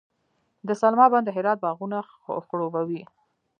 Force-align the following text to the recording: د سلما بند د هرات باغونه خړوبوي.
د 0.67 0.69
سلما 0.81 1.05
بند 1.13 1.25
د 1.27 1.29
هرات 1.37 1.57
باغونه 1.65 1.97
خړوبوي. 2.47 3.03